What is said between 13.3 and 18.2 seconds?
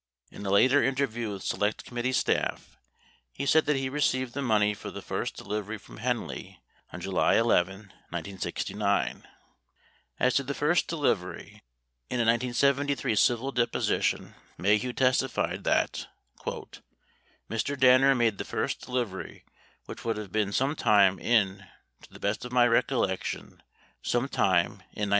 deposition Maheu testified that: "Mr. Danner